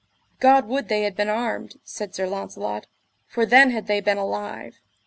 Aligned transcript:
God 0.39 0.67
would 0.67 0.87
they 0.87 1.03
had 1.03 1.15
been 1.15 1.29
armed, 1.29 1.79
said 1.83 2.15
Sir 2.15 2.25
Launcelot, 2.25 2.87
for 3.27 3.45
then 3.45 3.69
had 3.69 3.85
they 3.85 4.01
been 4.01 4.17
alive. 4.17 4.79